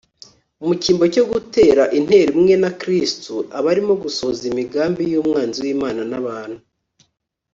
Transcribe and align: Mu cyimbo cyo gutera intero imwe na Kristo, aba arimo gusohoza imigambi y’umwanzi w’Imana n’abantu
Mu 0.65 0.73
cyimbo 0.81 1.05
cyo 1.13 1.23
gutera 1.31 1.83
intero 1.99 2.29
imwe 2.39 2.55
na 2.63 2.71
Kristo, 2.81 3.33
aba 3.57 3.67
arimo 3.73 3.93
gusohoza 4.03 4.43
imigambi 4.51 5.01
y’umwanzi 5.11 5.59
w’Imana 5.65 6.01
n’abantu 6.11 6.59